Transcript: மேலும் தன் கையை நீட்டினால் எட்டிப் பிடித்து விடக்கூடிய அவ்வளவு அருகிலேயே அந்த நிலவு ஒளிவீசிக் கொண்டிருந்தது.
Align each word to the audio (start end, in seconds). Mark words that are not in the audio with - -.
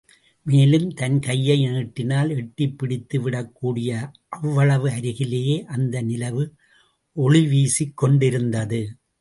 மேலும் 0.43 0.93
தன் 0.93 1.19
கையை 1.19 1.65
நீட்டினால் 1.67 2.35
எட்டிப் 2.35 2.77
பிடித்து 2.77 3.29
விடக்கூடிய 3.29 4.11
அவ்வளவு 4.29 4.89
அருகிலேயே 4.89 5.65
அந்த 5.65 6.01
நிலவு 6.01 6.53
ஒளிவீசிக் 7.15 7.93
கொண்டிருந்தது. 7.95 8.97